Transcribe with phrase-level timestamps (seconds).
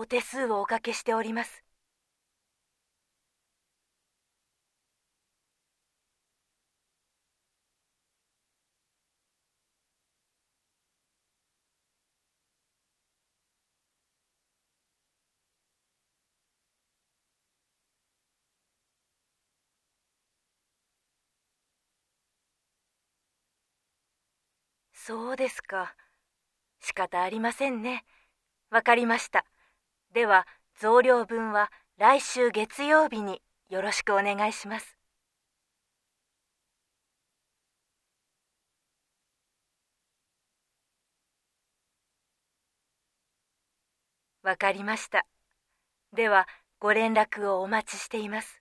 [0.00, 1.62] お手数をおかけしております。
[24.92, 25.96] そうですか。
[26.80, 28.04] 仕方ありませんね。
[28.70, 29.46] わかりました。
[30.12, 30.46] では
[30.80, 34.96] 増量分は来週月曜日によろしくお願いします。
[44.42, 45.26] わかりました。
[46.12, 46.48] では
[46.80, 48.60] ご連絡をお待ちしています。